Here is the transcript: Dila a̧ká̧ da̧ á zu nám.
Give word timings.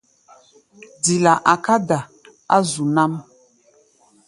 Dila 1.03 1.33
a̧ká̧ 1.53 1.77
da̧ 1.87 1.99
á 2.55 2.57
zu 2.69 2.85
nám. 2.95 3.13